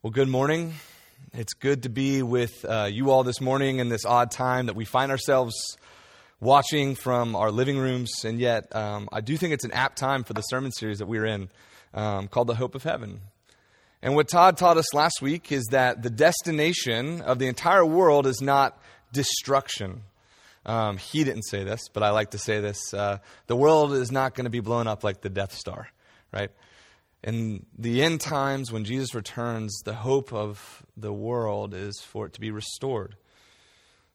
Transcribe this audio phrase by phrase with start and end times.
[0.00, 0.74] Well, good morning.
[1.32, 4.76] It's good to be with uh, you all this morning in this odd time that
[4.76, 5.56] we find ourselves
[6.38, 8.24] watching from our living rooms.
[8.24, 11.06] And yet, um, I do think it's an apt time for the sermon series that
[11.06, 11.48] we're in
[11.94, 13.22] um, called The Hope of Heaven.
[14.00, 18.28] And what Todd taught us last week is that the destination of the entire world
[18.28, 18.80] is not
[19.12, 20.02] destruction.
[20.64, 22.94] Um, he didn't say this, but I like to say this.
[22.94, 23.18] Uh,
[23.48, 25.88] the world is not going to be blown up like the Death Star,
[26.32, 26.52] right?
[27.24, 32.32] In the end times, when Jesus returns, the hope of the world is for it
[32.34, 33.16] to be restored.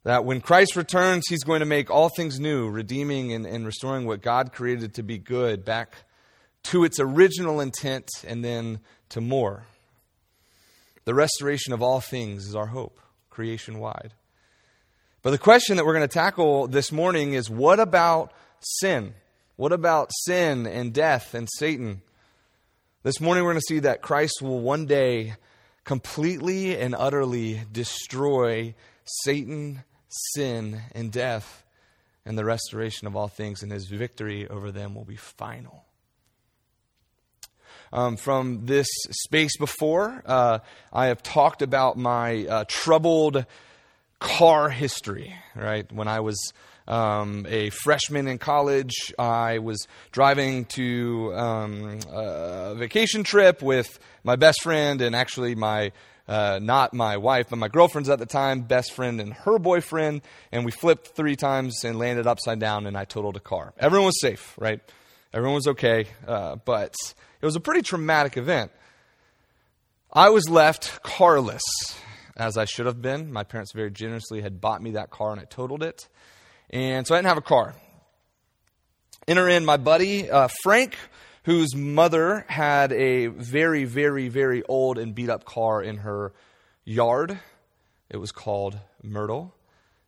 [0.03, 4.05] That when Christ returns, he's going to make all things new, redeeming and, and restoring
[4.05, 5.95] what God created to be good back
[6.63, 8.79] to its original intent and then
[9.09, 9.65] to more.
[11.05, 14.13] The restoration of all things is our hope, creation wide.
[15.21, 19.13] But the question that we're going to tackle this morning is what about sin?
[19.55, 22.01] What about sin and death and Satan?
[23.03, 25.33] This morning, we're going to see that Christ will one day
[25.83, 31.65] completely and utterly destroy Satan, sin, and death,
[32.25, 35.83] and the restoration of all things, and his victory over them will be final.
[37.91, 40.59] Um, from this space before, uh,
[40.93, 43.45] I have talked about my uh, troubled
[44.19, 45.91] car history, right?
[45.91, 46.53] When I was
[46.87, 49.13] um, a freshman in college.
[49.17, 55.91] I was driving to um, a vacation trip with my best friend and actually my
[56.27, 60.21] uh, not my wife, but my girlfriend's at the time, best friend and her boyfriend,
[60.51, 63.73] and we flipped three times and landed upside down, and I totaled a car.
[63.77, 64.79] Everyone was safe, right?
[65.33, 66.95] Everyone was okay, uh, but
[67.41, 68.71] it was a pretty traumatic event.
[70.13, 71.63] I was left carless,
[72.37, 73.33] as I should have been.
[73.33, 76.07] My parents very generously had bought me that car, and I totaled it.
[76.73, 77.75] And so I didn't have a car.
[79.27, 80.97] Enter in my buddy, uh, Frank,
[81.43, 86.33] whose mother had a very, very, very old and beat up car in her
[86.83, 87.39] yard.
[88.09, 89.53] It was called Myrtle.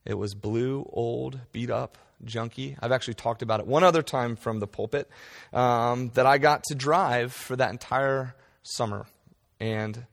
[0.05, 2.75] It was blue, old, beat up, junky.
[2.81, 5.07] I've actually talked about it one other time from the pulpit
[5.53, 9.05] um, that I got to drive for that entire summer.
[9.59, 10.07] And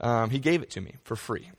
[0.00, 1.50] um, he gave it to me for free.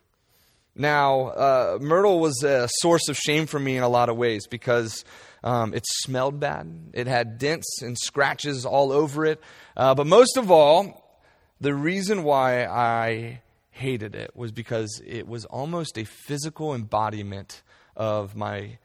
[0.75, 4.47] Now, uh, Myrtle was a source of shame for me in a lot of ways
[4.47, 5.03] because
[5.43, 6.91] um, it smelled bad.
[6.93, 9.41] It had dents and scratches all over it.
[9.75, 11.21] Uh, but most of all,
[11.59, 13.41] the reason why I
[13.71, 17.61] hated it was because it was almost a physical embodiment
[17.95, 18.77] of my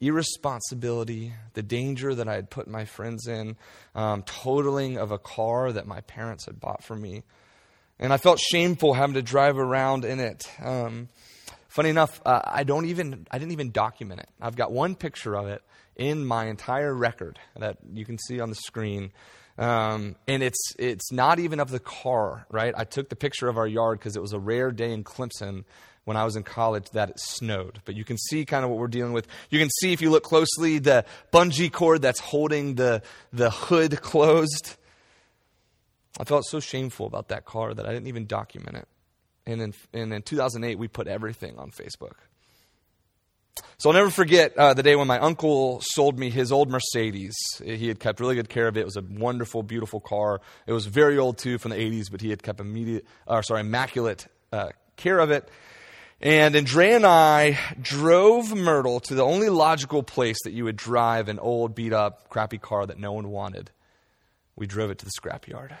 [0.00, 3.56] irresponsibility, the danger that I had put my friends in,
[3.94, 7.24] um, totaling of a car that my parents had bought for me.
[7.98, 10.48] And I felt shameful having to drive around in it.
[10.62, 11.08] Um,
[11.68, 14.28] funny enough, uh, I don't even I didn't even document it.
[14.40, 15.62] I've got one picture of it
[15.96, 19.12] in my entire record that you can see on the screen.
[19.58, 22.72] Um, and it's it's not even of the car, right?
[22.76, 25.64] I took the picture of our yard because it was a rare day in Clemson
[26.04, 27.80] when I was in college that it snowed.
[27.84, 29.26] But you can see kind of what we're dealing with.
[29.50, 34.00] You can see if you look closely the bungee cord that's holding the the hood
[34.00, 34.76] closed.
[36.18, 38.88] I felt so shameful about that car that I didn't even document it.
[39.46, 42.14] And in, and in 2008, we put everything on Facebook.
[43.78, 47.36] So I'll never forget uh, the day when my uncle sold me his old Mercedes.
[47.64, 48.80] He had kept really good care of it.
[48.80, 50.40] It was a wonderful, beautiful car.
[50.66, 53.60] It was very old too, from the 80s, but he had kept immediate, uh, sorry,
[53.60, 55.48] immaculate uh, care of it.
[56.20, 61.28] And Andrea and I drove Myrtle to the only logical place that you would drive
[61.28, 63.70] an old, beat up, crappy car that no one wanted.
[64.56, 65.76] We drove it to the scrapyard.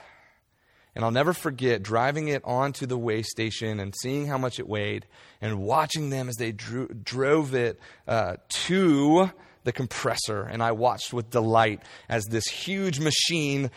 [0.98, 4.66] And I'll never forget driving it onto the weigh station and seeing how much it
[4.68, 5.06] weighed
[5.40, 7.78] and watching them as they drew, drove it
[8.08, 9.30] uh, to
[9.62, 10.42] the compressor.
[10.42, 13.70] And I watched with delight as this huge machine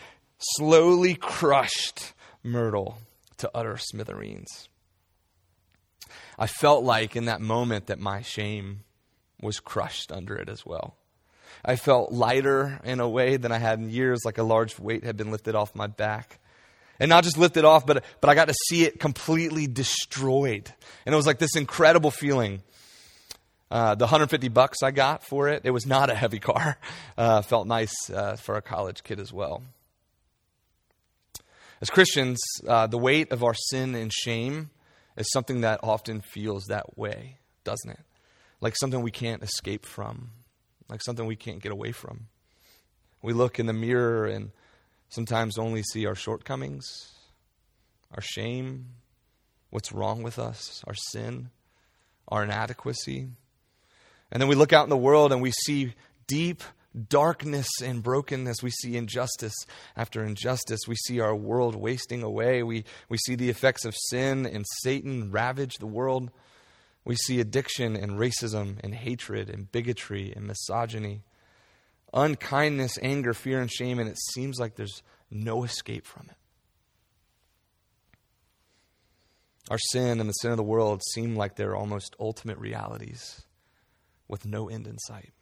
[0.56, 2.12] slowly crushed
[2.42, 2.98] Myrtle
[3.36, 4.68] to utter smithereens.
[6.36, 8.80] I felt like in that moment that my shame
[9.40, 10.96] was crushed under it as well.
[11.64, 15.04] I felt lighter in a way than I had in years, like a large weight
[15.04, 16.40] had been lifted off my back
[17.00, 20.72] and not just lifted off, but, but I got to see it completely destroyed.
[21.04, 22.62] And it was like this incredible feeling.
[23.70, 26.78] Uh, the 150 bucks I got for it, it was not a heavy car.
[27.18, 29.62] Uh, felt nice uh, for a college kid as well.
[31.82, 34.70] As Christians, uh, the weight of our sin and shame
[35.16, 38.00] is something that often feels that way, doesn't it?
[38.60, 40.30] Like something we can't escape from,
[40.88, 42.28] like something we can't get away from.
[43.20, 44.52] We look in the mirror and
[45.12, 47.12] sometimes only see our shortcomings,
[48.14, 48.86] our shame,
[49.70, 51.50] what's wrong with us, our sin,
[52.28, 53.28] our inadequacy.
[54.30, 55.94] And then we look out in the world and we see
[56.26, 56.62] deep
[57.08, 58.62] darkness and brokenness.
[58.62, 59.54] We see injustice
[59.96, 60.80] after injustice.
[60.88, 62.62] We see our world wasting away.
[62.62, 66.30] We, we see the effects of sin and Satan ravage the world.
[67.04, 71.22] We see addiction and racism and hatred and bigotry and misogyny,
[72.12, 76.36] unkindness, anger, fear, and shame, and it seems like there's no escape from it.
[79.70, 83.42] Our sin and the sin of the world seem like they're almost ultimate realities
[84.28, 85.32] with no end in sight.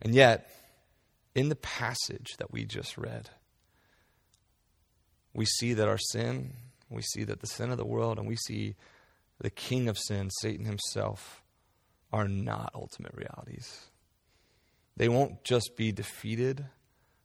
[0.00, 0.50] And yet,
[1.34, 3.30] in the passage that we just read,
[5.34, 6.52] we see that our sin,
[6.88, 8.76] we see that the sin of the world, and we see
[9.40, 11.42] the king of sin, Satan himself,
[12.12, 13.87] are not ultimate realities.
[14.98, 16.66] They won't just be defeated.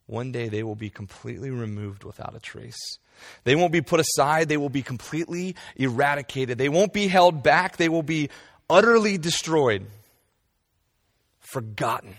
[0.05, 2.99] One day they will be completely removed without a trace.
[3.45, 4.47] They won't be put aside.
[4.47, 6.57] They will be completely eradicated.
[6.59, 7.77] They won't be held back.
[7.77, 8.29] They will be
[8.69, 9.87] utterly destroyed,
[11.39, 12.15] forgotten.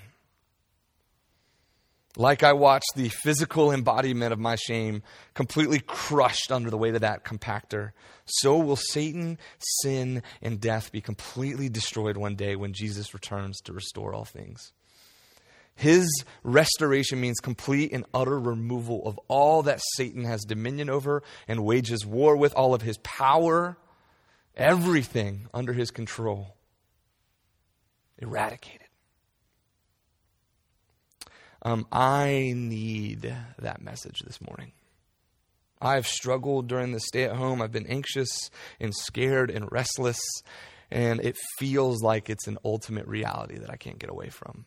[2.16, 5.02] Like I watched the physical embodiment of my shame
[5.34, 7.90] completely crushed under the weight of that compactor,
[8.24, 9.38] so will Satan,
[9.82, 14.72] sin, and death be completely destroyed one day when Jesus returns to restore all things.
[15.74, 16.08] His
[16.42, 22.06] restoration means complete and utter removal of all that Satan has dominion over and wages
[22.06, 23.76] war with, all of his power,
[24.56, 26.56] everything under his control.
[28.18, 28.80] Eradicated.
[31.62, 34.72] Um, I need that message this morning.
[35.80, 37.60] I've struggled during the stay at home.
[37.60, 40.20] I've been anxious and scared and restless,
[40.90, 44.66] and it feels like it's an ultimate reality that I can't get away from.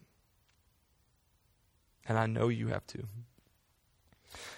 [2.08, 3.04] And I know you have to.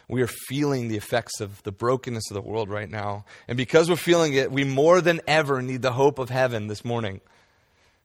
[0.08, 3.26] We are feeling the effects of the brokenness of the world right now.
[3.48, 6.84] And because we're feeling it, we more than ever need the hope of heaven this
[6.84, 7.22] morning.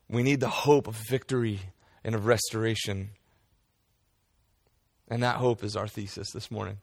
[0.09, 1.61] We need the hope of victory
[2.05, 3.11] and of restoration.
[5.09, 6.79] And that hope is our thesis this morning.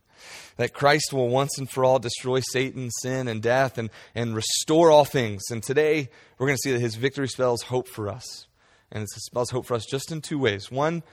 [0.57, 4.89] That Christ will once and for all destroy Satan, sin, and death and, and restore
[4.89, 5.43] all things.
[5.51, 8.47] And today, we're going to see that his victory spells hope for us.
[8.91, 10.71] And it spells hope for us just in two ways.
[10.71, 11.03] One,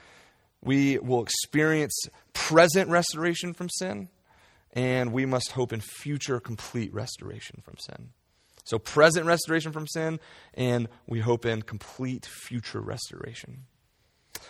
[0.61, 1.93] we will experience
[2.33, 4.09] present restoration from sin,
[4.73, 8.09] and we must hope in future complete restoration from sin.
[8.65, 10.19] So, present restoration from sin,
[10.53, 13.65] and we hope in complete future restoration.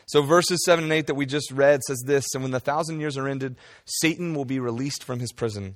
[0.08, 3.00] So, verses 7 and 8 that we just read says this And when the thousand
[3.00, 3.56] years are ended,
[3.86, 5.76] Satan will be released from his prison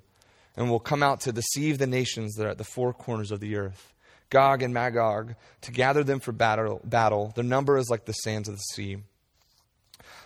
[0.57, 3.39] and will come out to deceive the nations that are at the four corners of
[3.39, 3.94] the earth,
[4.29, 6.81] Gog and Magog, to gather them for battle.
[6.83, 7.31] battle.
[7.36, 8.97] Their number is like the sands of the sea.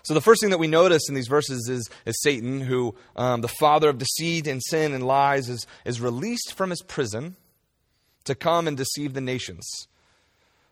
[0.08, 3.42] So, the first thing that we notice in these verses is, is Satan, who, um,
[3.42, 7.36] the father of deceit and sin and lies, is, is released from his prison
[8.24, 9.70] to come and deceive the nations.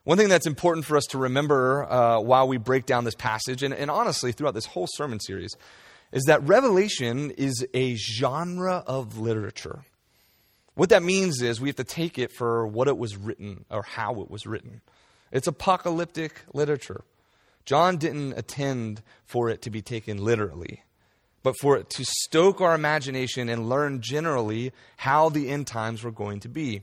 [0.05, 3.61] One thing that's important for us to remember uh, while we break down this passage,
[3.61, 5.53] and, and honestly throughout this whole sermon series,
[6.13, 9.83] is that Revelation is a genre of literature.
[10.75, 13.83] What that means is we have to take it for what it was written or
[13.83, 14.79] how it was written.
[15.33, 17.03] It's apocalyptic literature.
[17.65, 20.83] John didn't attend for it to be taken literally,
[21.43, 26.11] but for it to stoke our imagination and learn generally how the end times were
[26.11, 26.81] going to be.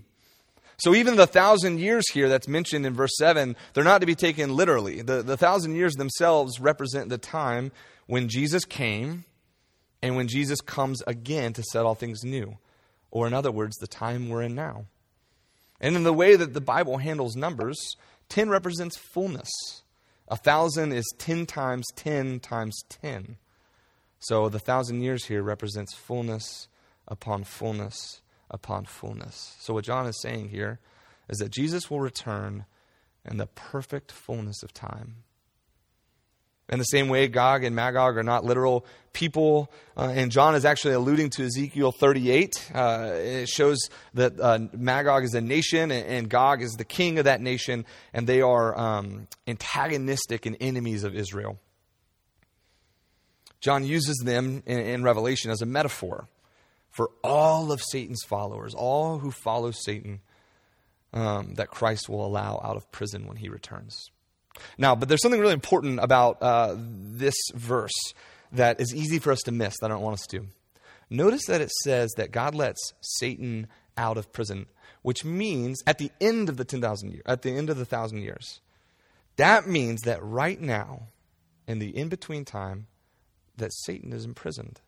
[0.79, 4.17] So even the thousand years here that's mentioned in verse 7, they're not to be
[4.17, 5.03] taken literally.
[5.03, 7.71] The, the thousand years themselves represent the time
[8.07, 9.25] when Jesus came
[10.03, 12.59] and when Jesus comes again to set all things new.
[13.13, 14.87] Or, in other words, the time we're in now.
[15.81, 17.97] And in the way that the Bible handles numbers,
[18.31, 19.51] 10 represents fullness.
[20.33, 23.37] A thousand is 10 times 10 times 10.
[24.19, 26.69] So the thousand years here represents fullness
[27.07, 29.57] upon fullness upon fullness.
[29.61, 30.81] So, what John is saying here
[31.29, 32.65] is that Jesus will return
[33.27, 35.17] in the perfect fullness of time.
[36.69, 40.65] In the same way, Gog and Magog are not literal people, uh, and John is
[40.65, 42.71] actually alluding to Ezekiel 38.
[42.75, 43.79] Uh, it shows
[44.15, 47.85] that uh, Magog is a nation, and, and, Gog is the king of that nation,
[48.15, 51.59] and they are um, antagonistic and enemies of Israel.
[53.61, 56.27] John uses them in, in Revelation as a metaphor
[56.91, 60.21] for all of Satan's followers, all who follow Satan,
[61.13, 64.11] um, that Christ will allow out of prison when he returns.
[64.79, 67.93] Now, but there's something really important about uh, this verse
[68.53, 70.47] that is easy for us to miss that I don't want us to.
[71.11, 73.67] Notice that it says that God lets Satan
[73.97, 74.67] out of prison,
[75.03, 78.19] which means at the end of the 10,000 years, at the end of the thousand
[78.19, 78.61] years.
[79.37, 81.09] That means that right now,
[81.67, 82.87] in the in between time,
[83.57, 84.81] that Satan is imprisoned.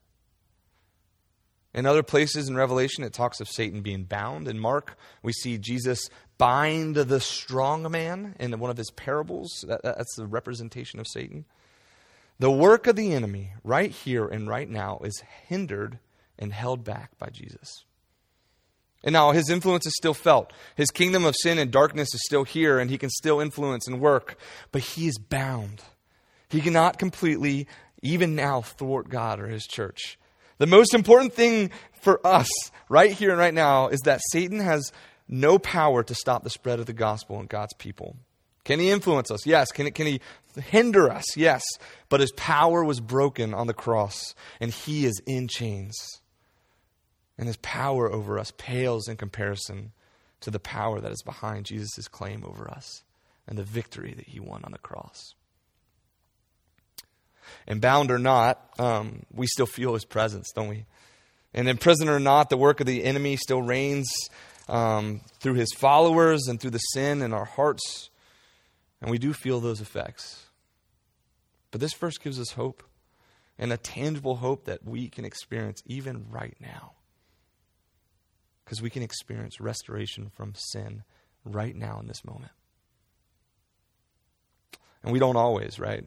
[1.74, 4.46] In other places in Revelation, it talks of Satan being bound.
[4.46, 9.64] In Mark, we see Jesus bind the strong man in one of his parables.
[9.68, 11.44] That's the representation of Satan.
[12.38, 15.98] The work of the enemy, right here and right now, is hindered
[16.38, 17.84] and held back by Jesus.
[19.04, 20.52] And now his influence is still felt.
[20.76, 24.00] His kingdom of sin and darkness is still here, and he can still influence and
[24.00, 24.36] work,
[24.72, 25.82] but he is bound.
[26.48, 27.66] He cannot completely,
[28.02, 30.18] even now, thwart God or his church.
[30.58, 31.70] The most important thing
[32.00, 32.48] for us
[32.88, 34.92] right here and right now is that Satan has
[35.28, 38.16] no power to stop the spread of the gospel in God's people.
[38.64, 39.46] Can he influence us?
[39.46, 39.70] Yes.
[39.72, 40.20] Can, can he
[40.62, 41.36] hinder us?
[41.36, 41.62] Yes.
[42.08, 46.20] But his power was broken on the cross, and he is in chains.
[47.36, 49.92] And his power over us pales in comparison
[50.40, 53.02] to the power that is behind Jesus' claim over us
[53.46, 55.34] and the victory that he won on the cross.
[57.66, 60.86] And bound or not, um, we still feel his presence, don't we?
[61.52, 64.12] And in prison or not, the work of the enemy still reigns
[64.68, 68.10] um, through his followers and through the sin in our hearts.
[69.00, 70.46] And we do feel those effects.
[71.70, 72.82] But this verse gives us hope
[73.58, 76.92] and a tangible hope that we can experience even right now.
[78.64, 81.04] Because we can experience restoration from sin
[81.44, 82.52] right now in this moment.
[85.02, 86.06] And we don't always, right?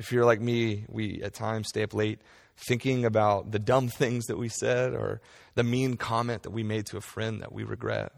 [0.00, 2.22] If you're like me, we at times stay up late
[2.56, 5.20] thinking about the dumb things that we said or
[5.56, 8.10] the mean comment that we made to a friend that we regret.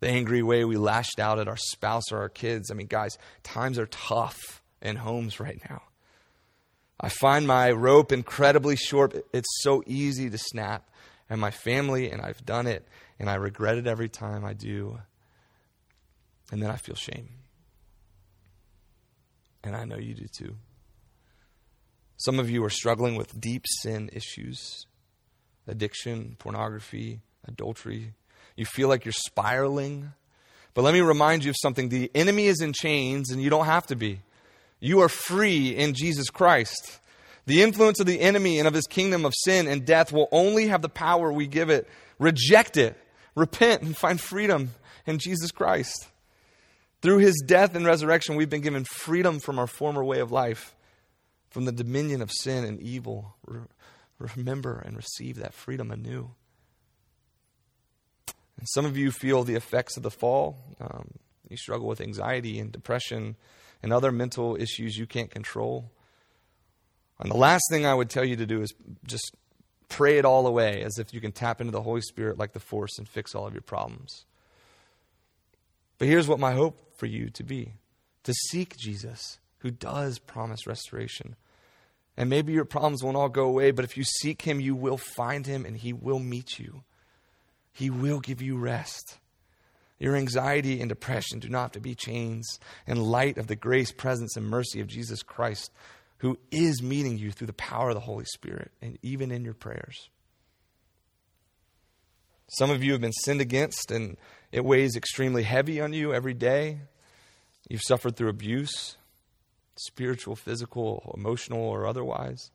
[0.00, 2.72] The angry way we lashed out at our spouse or our kids.
[2.72, 5.82] I mean, guys, times are tough in homes right now.
[7.00, 9.14] I find my rope incredibly short.
[9.32, 10.90] It's so easy to snap.
[11.30, 12.84] And my family, and I've done it,
[13.20, 14.98] and I regret it every time I do.
[16.50, 17.28] And then I feel shame.
[19.62, 20.56] And I know you do too.
[22.18, 24.86] Some of you are struggling with deep sin issues
[25.68, 28.14] addiction, pornography, adultery.
[28.56, 30.12] You feel like you're spiraling.
[30.72, 33.66] But let me remind you of something the enemy is in chains, and you don't
[33.66, 34.20] have to be.
[34.80, 37.00] You are free in Jesus Christ.
[37.44, 40.68] The influence of the enemy and of his kingdom of sin and death will only
[40.68, 41.86] have the power we give it.
[42.18, 42.96] Reject it,
[43.34, 44.70] repent, and find freedom
[45.06, 46.08] in Jesus Christ.
[47.02, 50.74] Through his death and resurrection, we've been given freedom from our former way of life
[51.50, 53.36] from the dominion of sin and evil.
[54.18, 56.30] Remember and receive that freedom anew.
[58.58, 60.58] And some of you feel the effects of the fall.
[60.80, 61.12] Um,
[61.48, 63.36] you struggle with anxiety and depression
[63.82, 65.90] and other mental issues you can't control.
[67.20, 68.72] And the last thing I would tell you to do is
[69.06, 69.34] just
[69.88, 72.60] pray it all away as if you can tap into the Holy Spirit like the
[72.60, 74.24] force and fix all of your problems.
[75.98, 77.74] But here's what my hope for you to be
[78.24, 81.36] to seek Jesus who does promise restoration.
[82.16, 84.96] And maybe your problems won't all go away, but if you seek him, you will
[84.96, 86.82] find him and he will meet you.
[87.72, 89.18] He will give you rest.
[90.00, 93.92] Your anxiety and depression do not have to be chains in light of the grace,
[93.92, 95.72] presence, and mercy of Jesus Christ,
[96.18, 99.54] who is meeting you through the power of the Holy Spirit and even in your
[99.54, 100.08] prayers.
[102.48, 104.16] Some of you have been sinned against and
[104.50, 106.80] it weighs extremely heavy on you every day.
[107.68, 108.96] You've suffered through abuse,
[109.78, 112.50] spiritual, physical, emotional, or otherwise.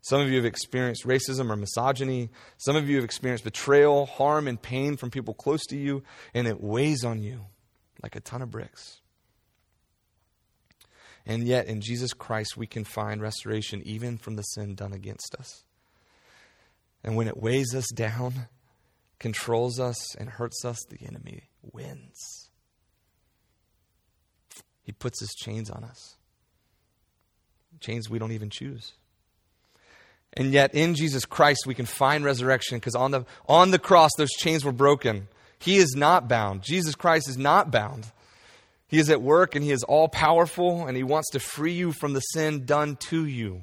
[0.00, 2.30] Some of you have experienced racism or misogyny.
[2.56, 6.02] Some of you have experienced betrayal, harm, and pain from people close to you,
[6.34, 7.46] and it weighs on you
[8.02, 9.00] like a ton of bricks.
[11.26, 15.34] And yet, in Jesus Christ, we can find restoration even from the sin done against
[15.34, 15.64] us.
[17.04, 18.48] And when it weighs us down,
[19.18, 22.48] controls us, and hurts us, the enemy wins.
[24.82, 26.17] He puts his chains on us
[27.80, 28.92] chains we don't even choose.
[30.34, 34.10] And yet in Jesus Christ we can find resurrection because on the, on the cross
[34.18, 35.28] those chains were broken.
[35.58, 36.62] He is not bound.
[36.62, 38.12] Jesus Christ is not bound.
[38.86, 41.92] He is at work and he is all powerful and he wants to free you
[41.92, 43.62] from the sin done to you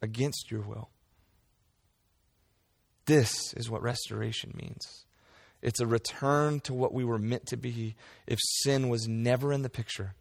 [0.00, 0.88] against your will.
[3.06, 5.04] This is what restoration means.
[5.60, 9.62] It's a return to what we were meant to be if sin was never in
[9.62, 10.14] the picture.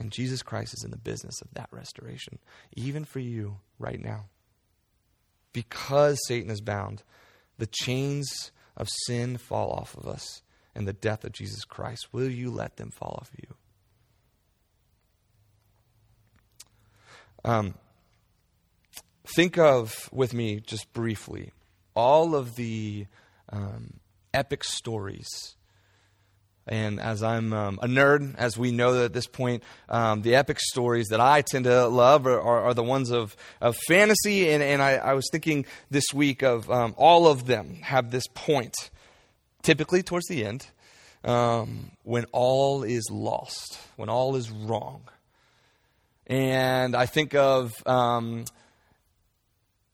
[0.00, 2.38] And Jesus Christ is in the business of that restoration,
[2.74, 4.24] even for you right now.
[5.52, 7.02] Because Satan is bound,
[7.58, 10.40] the chains of sin fall off of us
[10.74, 12.08] and the death of Jesus Christ.
[12.12, 13.54] Will you let them fall off of you?
[17.44, 17.74] Um,
[19.36, 21.52] think of, with me, just briefly,
[21.94, 23.06] all of the
[23.50, 24.00] um,
[24.32, 25.56] epic stories
[26.66, 30.36] And as I'm um, a nerd, as we know that at this point, um, the
[30.36, 34.50] epic stories that I tend to love are, are, are the ones of, of fantasy.
[34.50, 38.26] And, and I, I, was thinking this week of um, all of them have this
[38.34, 38.74] point,
[39.62, 40.66] typically towards the end,
[41.24, 45.02] um, when all is lost, when all is wrong.
[46.26, 48.44] And I think of um,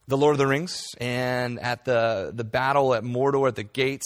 [0.07, 4.05] the Lord of the Rings and at the, the battle at Mordor at the gates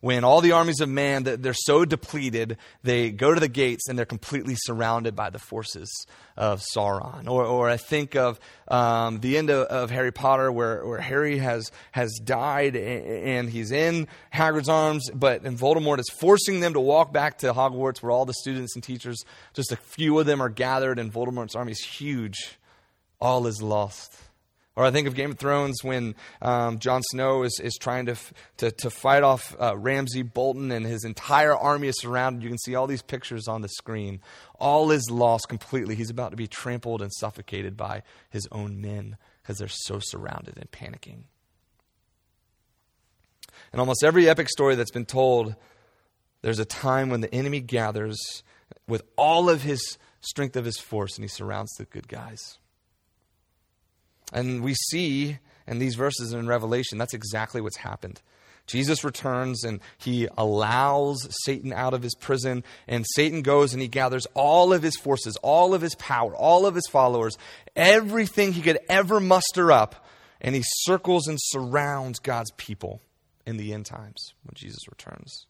[0.00, 3.98] when all the armies of man they're so depleted they go to the gates and
[3.98, 6.06] they're completely surrounded by the forces
[6.36, 7.28] of sauron.
[7.28, 11.38] Or, or i think of um, the end of, of, harry potter where, where harry
[11.38, 16.80] has, has died and he's in hagrid's arms but and voldemort is forcing them to
[16.80, 19.22] walk back to hogwarts where all the students and teachers
[19.54, 22.58] just a few of them are gathered and voldemort's army is huge.
[23.20, 24.16] All is lost
[24.74, 28.16] or I think of Game of Thrones when um, Jon Snow is, is trying to,
[28.58, 32.42] to, to fight off uh, Ramsay Bolton and his entire army is surrounded.
[32.42, 34.20] You can see all these pictures on the screen.
[34.58, 35.94] All is lost completely.
[35.94, 40.56] He's about to be trampled and suffocated by his own men because they're so surrounded
[40.56, 41.24] and panicking.
[43.74, 45.54] In almost every epic story that's been told,
[46.40, 48.42] there's a time when the enemy gathers
[48.88, 52.58] with all of his strength of his force and he surrounds the good guys.
[54.32, 58.20] And we see in these verses in Revelation, that's exactly what's happened.
[58.66, 63.88] Jesus returns and he allows Satan out of his prison, and Satan goes and he
[63.88, 67.36] gathers all of his forces, all of his power, all of his followers,
[67.74, 70.06] everything he could ever muster up,
[70.40, 73.02] and he circles and surrounds God's people
[73.46, 75.46] in the end times when Jesus returns.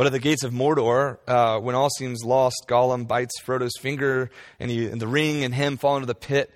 [0.00, 4.30] But at the gates of Mordor, uh, when all seems lost, Gollum bites Frodo's finger,
[4.58, 6.50] and, he, and the ring and him fall into the pit,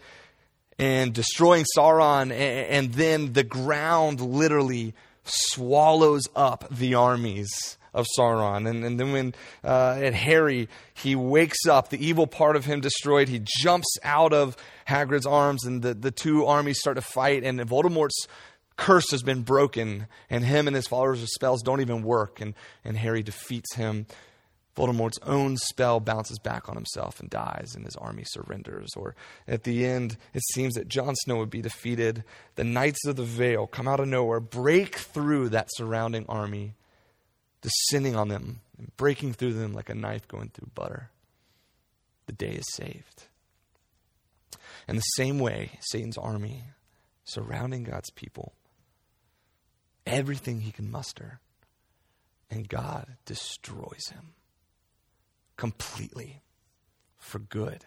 [0.79, 8.67] and destroying Sauron, and, and then the ground literally swallows up the armies of Sauron.
[8.67, 12.81] And, and then when uh, at Harry, he wakes up, the evil part of him
[12.81, 14.57] destroyed, he jumps out of
[14.89, 18.27] Hagrid's arms, and the, the two armies start to fight, and Voldemort's
[18.77, 22.55] curse has been broken, and him and his followers' spells don't even work, and,
[22.85, 24.07] and Harry defeats him.
[24.77, 28.91] Voldemort's own spell bounces back on himself and dies, and his army surrenders.
[28.97, 29.15] Or
[29.47, 32.25] at the end, it seems that Jon Snow would be defeated.
[32.57, 36.75] The Knights of the Vale come out of nowhere, break through that surrounding army,
[37.63, 41.11] descending on them and breaking through them like a knife going through butter.
[42.27, 43.25] The day is saved.
[44.89, 46.65] In the same way, Satan's army
[47.25, 48.53] surrounding God's people
[50.07, 51.41] everything he can muster.
[52.51, 54.35] And God destroys him
[55.57, 56.43] completely
[57.19, 57.85] for good.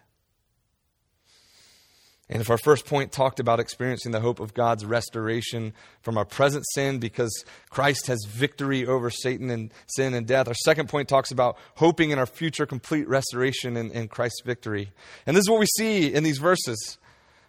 [2.29, 6.25] And if our first point talked about experiencing the hope of God's restoration from our
[6.25, 11.07] present sin because Christ has victory over Satan and sin and death, our second point
[11.07, 14.91] talks about hoping in our future complete restoration in, in Christ's victory.
[15.25, 16.97] And this is what we see in these verses.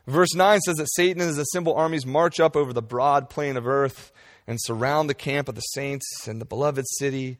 [0.06, 3.56] Verse 9 says that Satan and his assembled armies march up over the broad plain
[3.56, 4.12] of earth
[4.48, 7.36] and surround the camp of the saints and the beloved city.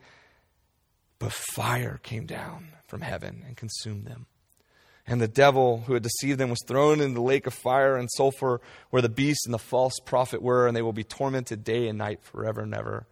[1.18, 4.26] But fire came down from heaven and consumed them.
[5.06, 8.10] And the devil who had deceived them was thrown into the lake of fire and
[8.14, 11.88] sulfur where the beast and the false prophet were, and they will be tormented day
[11.88, 13.06] and night forever and ever.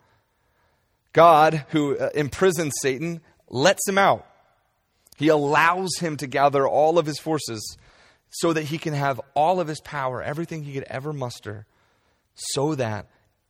[1.14, 4.26] God, who uh, imprisons Satan, lets him out.
[5.16, 7.78] He allows him to gather all of his forces
[8.28, 11.64] so that he can have all of his power, everything he could ever muster,
[12.34, 13.06] so that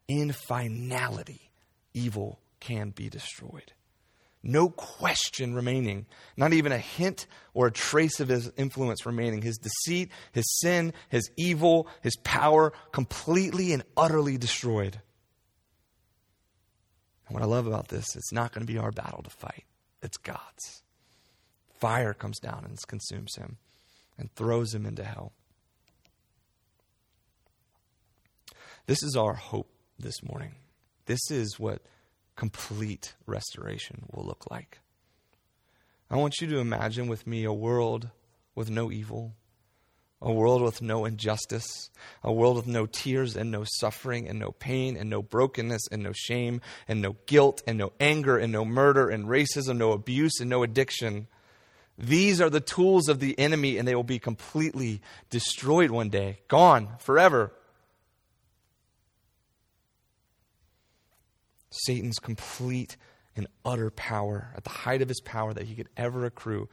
[0.09, 1.51] in finality,
[1.95, 3.73] evil can be destroyed.
[4.43, 9.43] No question remaining, not even a hint or a trace of his influence remaining.
[9.43, 15.01] His deceit, his sin, his evil, his power completely and utterly destroyed.
[17.27, 19.65] And what I love about this, it's not going to be our battle to fight,
[20.01, 20.83] it's God's.
[21.81, 23.57] Fire comes down and consumes him
[24.17, 25.33] and throws him into hell.
[28.87, 30.55] This is our hope this morning.
[31.07, 31.83] This is what
[32.37, 34.81] complete restoration will look like.
[36.11, 38.11] I want you to imagine with me a world
[38.55, 39.35] with no evil,
[40.21, 41.91] a world with no injustice,
[42.23, 46.03] a world with no tears and no suffering and no pain and no brokenness and
[46.03, 50.41] no shame and no guilt and no anger and no murder and racism, no abuse
[50.41, 51.27] and no addiction.
[51.99, 56.39] These are the tools of the enemy and they will be completely destroyed one day,
[56.49, 57.53] gone forever.
[61.85, 62.97] Satan's complete
[63.37, 66.69] and utter power, at the height of his power that he could ever accrue,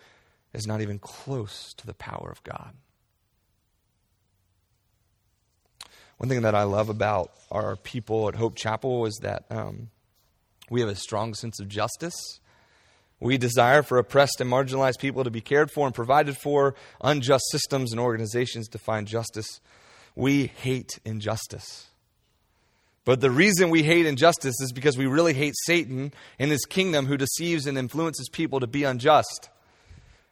[0.53, 2.73] is not even close to the power of God.
[6.17, 9.89] One thing that I love about our people at Hope Chapel is that um,
[10.69, 12.39] We have a strong sense of justice.
[13.19, 17.43] We desire for oppressed and marginalized people to be cared for and provided for, unjust
[17.51, 19.61] systems and organizations to find justice.
[20.15, 21.87] We hate injustice.
[23.05, 27.05] But the reason we hate injustice is because we really hate Satan and his kingdom
[27.05, 29.49] who deceives and influences people to be unjust.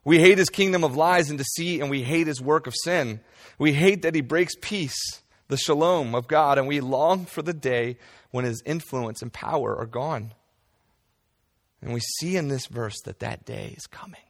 [0.03, 3.19] We hate his kingdom of lies and deceit, and we hate his work of sin.
[3.60, 7.53] We hate that he breaks peace, the shalom of God, and we long for the
[7.53, 7.97] day
[8.31, 10.34] when his influence and power are gone.
[11.81, 14.21] And we see in this verse that that day is coming.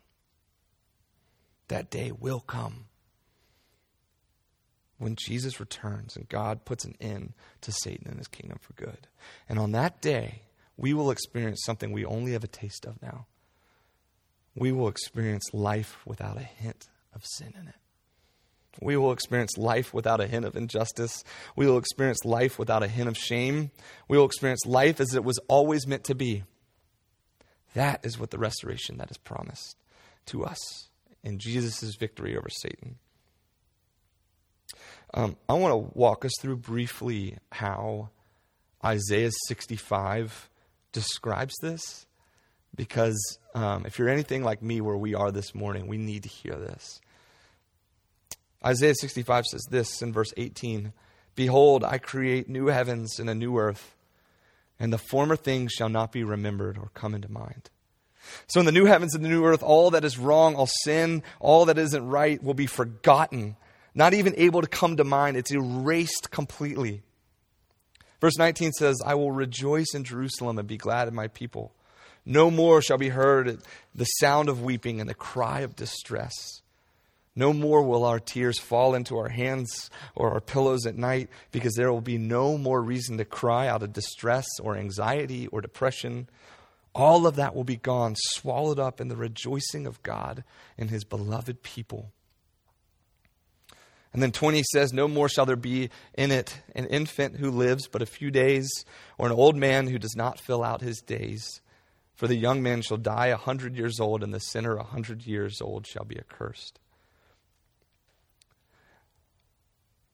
[1.68, 2.88] That day will come
[5.02, 9.08] when Jesus returns and God puts an end to Satan and his kingdom for good.
[9.50, 10.44] And on that day,
[10.78, 13.26] we will experience something we only have a taste of now.
[14.56, 17.76] We will experience life without a hint of sin in it.
[18.80, 21.24] We will experience life without a hint of injustice.
[21.56, 23.72] We will experience life without a hint of shame.
[24.08, 26.44] We will experience life as it was always meant to be.
[27.74, 29.78] That is what the restoration that is promised
[30.28, 30.90] to us
[31.24, 32.98] in Jesus' victory over Satan.
[35.14, 38.10] Um, I want to walk us through briefly how
[38.84, 40.50] Isaiah 65
[40.94, 42.06] describes this,
[42.76, 46.30] because um, if you're anything like me, where we are this morning, we need to
[46.30, 47.02] hear this.
[48.66, 50.94] Isaiah 65 says this in verse 18
[51.36, 53.96] Behold, I create new heavens and a new earth,
[54.80, 57.70] and the former things shall not be remembered or come into mind.
[58.48, 61.24] So, in the new heavens and the new earth, all that is wrong, all sin,
[61.40, 63.56] all that isn't right will be forgotten
[63.94, 65.38] not even able to come to mind.
[65.38, 67.04] It's erased completely.
[68.20, 71.74] Verse 19 says, I will rejoice in Jerusalem and be glad in my people.
[72.26, 73.62] No more shall be heard
[73.96, 76.62] the sound of weeping and the cry of distress.
[77.36, 81.74] No more will our tears fall into our hands or our pillows at night, because
[81.76, 86.28] there will be no more reason to cry out of distress or anxiety or depression.
[86.94, 90.44] All of that will be gone, swallowed up in the rejoicing of God
[90.78, 92.12] and his beloved people.
[94.14, 97.88] And then 20 says, No more shall there be in it an infant who lives
[97.88, 98.70] but a few days,
[99.18, 101.62] or an old man who does not fill out his days.
[102.16, 105.26] For the young man shall die a hundred years old, and the sinner a hundred
[105.26, 106.80] years old shall be accursed.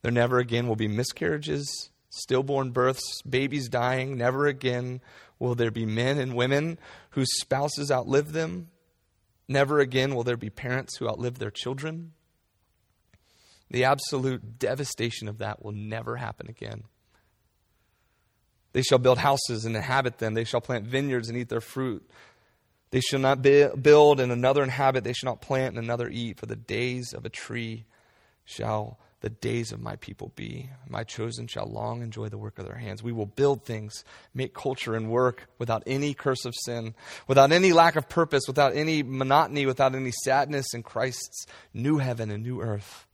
[0.03, 4.15] There never again will be miscarriages, stillborn births, babies dying.
[4.15, 5.01] Never again
[5.39, 6.79] will there be men and women
[7.11, 8.69] whose spouses outlive them.
[9.47, 12.13] Never again will there be parents who outlive their children.
[13.69, 16.83] The absolute devastation of that will never happen again.
[18.73, 20.33] They shall build houses and inhabit them.
[20.33, 22.07] They shall plant vineyards and eat their fruit.
[22.91, 25.03] They shall not build and another inhabit.
[25.03, 26.39] They shall not plant and another eat.
[26.39, 27.85] For the days of a tree
[28.45, 30.69] shall the days of my people be.
[30.87, 33.01] My chosen shall long enjoy the work of their hands.
[33.01, 36.93] We will build things, make culture and work without any curse of sin,
[37.27, 42.29] without any lack of purpose, without any monotony, without any sadness in Christ's new heaven
[42.29, 43.06] and new earth.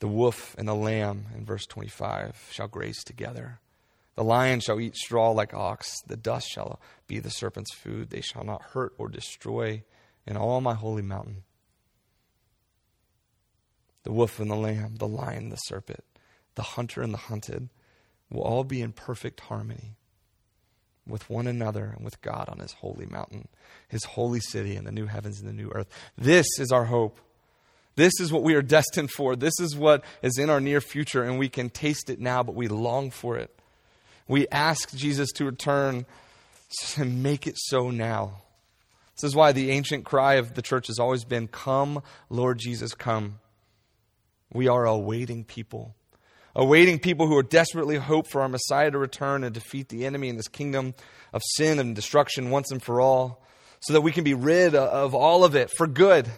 [0.00, 3.60] The wolf and the lamb, in verse 25, shall graze together.
[4.14, 6.00] The lion shall eat straw like ox.
[6.06, 8.10] The dust shall be the serpent's food.
[8.10, 9.82] They shall not hurt or destroy
[10.26, 11.44] in all my holy mountain.
[14.02, 16.04] The wolf and the lamb, the lion the serpent,
[16.54, 17.68] the hunter and the hunted
[18.30, 19.96] will all be in perfect harmony
[21.06, 23.48] with one another and with God on his holy mountain,
[23.88, 25.88] his holy city, and the new heavens and the new earth.
[26.16, 27.18] This is our hope.
[27.98, 29.34] This is what we are destined for.
[29.34, 32.54] This is what is in our near future, and we can taste it now, but
[32.54, 33.50] we long for it.
[34.28, 36.06] We ask Jesus to return
[36.96, 38.42] and make it so now.
[39.16, 42.94] This is why the ancient cry of the church has always been, Come, Lord Jesus,
[42.94, 43.40] come.
[44.52, 45.96] We are awaiting people,
[46.54, 50.28] awaiting people who are desperately hope for our Messiah to return and defeat the enemy
[50.28, 50.94] in this kingdom
[51.32, 53.42] of sin and destruction once and for all,
[53.80, 56.30] so that we can be rid of all of it for good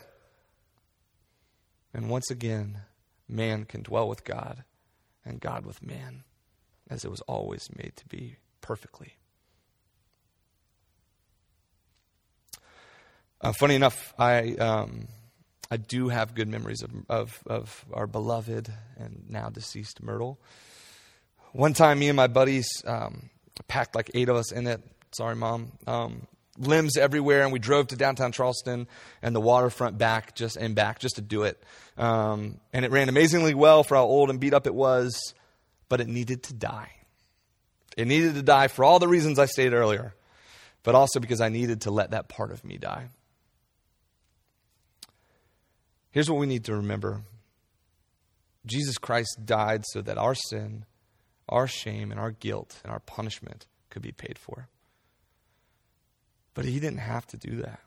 [1.92, 2.82] and once again,
[3.28, 4.64] man can dwell with God
[5.24, 6.24] and God with man,
[6.88, 9.14] as it was always made to be perfectly.
[13.40, 15.08] Uh, funny enough, I um,
[15.70, 20.40] I do have good memories of, of, of our beloved and now deceased Myrtle.
[21.52, 23.30] One time, me and my buddies um,
[23.68, 24.82] packed like eight of us in it.
[25.12, 25.72] Sorry, mom.
[25.86, 26.26] Um,
[26.58, 28.86] limbs everywhere, and we drove to downtown Charleston
[29.22, 31.62] and the waterfront back just and back just to do it.
[31.96, 35.34] Um, and it ran amazingly well for how old and beat up it was,
[35.88, 36.90] but it needed to die.
[37.96, 40.14] It needed to die for all the reasons I stated earlier,
[40.82, 43.08] but also because I needed to let that part of me die.
[46.10, 47.22] Here's what we need to remember
[48.66, 50.84] Jesus Christ died so that our sin,
[51.48, 54.68] our shame and our guilt and our punishment could be paid for.
[56.54, 57.80] But he didn't have to do that.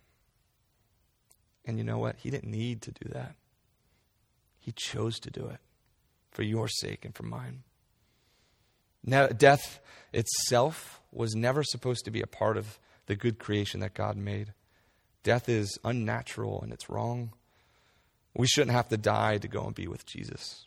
[1.65, 2.17] And you know what?
[2.17, 3.35] He didn't need to do that.
[4.59, 5.59] He chose to do it
[6.31, 7.63] for your sake and for mine.
[9.03, 9.79] Now, death
[10.13, 14.53] itself was never supposed to be a part of the good creation that God made.
[15.23, 17.33] Death is unnatural and it's wrong.
[18.35, 20.65] We shouldn't have to die to go and be with Jesus.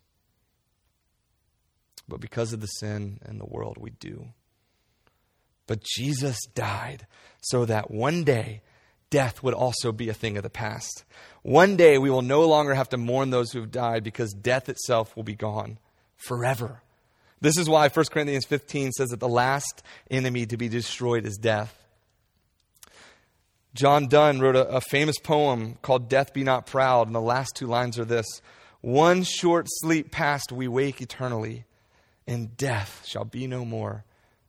[2.08, 4.28] But because of the sin in the world, we do.
[5.66, 7.06] But Jesus died
[7.40, 8.62] so that one day
[9.10, 11.04] death would also be a thing of the past.
[11.42, 14.68] One day we will no longer have to mourn those who have died because death
[14.68, 15.78] itself will be gone
[16.16, 16.82] forever.
[17.40, 21.36] This is why 1 Corinthians 15 says that the last enemy to be destroyed is
[21.36, 21.86] death.
[23.74, 27.54] John Donne wrote a, a, famous poem called Death Be Not Proud, and the last
[27.54, 28.26] two lines are this
[28.80, 31.64] One short sleep past, we wake eternally,
[32.26, 34.04] and death shall be no more.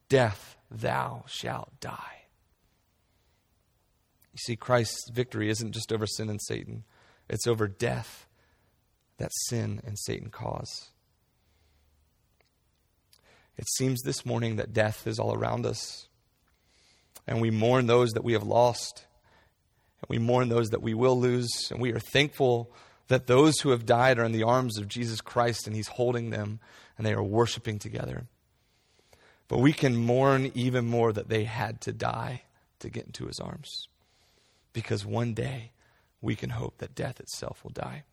[0.08, 2.26] Death, thou shalt die.
[4.34, 6.84] You see, Christ's victory isn't just over sin and Satan,
[7.30, 8.28] it's over death
[9.18, 10.92] that sin and Satan cause.
[13.58, 16.08] It seems this morning that death is all around us,
[17.26, 19.08] and we mourn those that we have lost
[20.02, 21.70] and we mourn those that we will lose.
[21.72, 22.72] And we are thankful
[23.08, 26.30] that those who have died are in the arms of Jesus Christ and He's holding
[26.30, 26.60] them
[26.98, 28.28] and they are worshiping together.
[29.48, 32.44] But we can mourn even more that they had to die
[32.80, 33.88] to get into His arms.
[34.74, 35.72] Because one day
[36.22, 38.04] we can hope that death itself will die.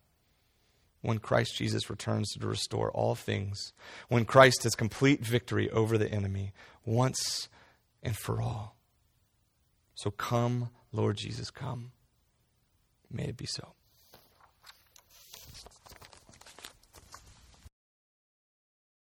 [1.03, 3.73] When Christ Jesus returns to restore all things,
[4.09, 6.53] when Christ has complete victory over the enemy
[6.87, 7.49] once
[8.03, 8.77] and for all.
[9.95, 11.91] So come Lord Jesus, come.
[13.11, 13.75] May it be so.